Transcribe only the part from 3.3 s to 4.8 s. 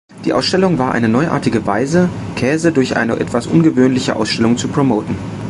ungewöhnliche Ausstellung zu